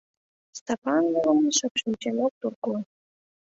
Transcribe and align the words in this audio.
Стапан 0.59 1.03
Йыван 1.11 1.39
шып 1.57 1.73
шинчен 1.81 2.17
ок 2.25 2.33
турко. 2.41 2.75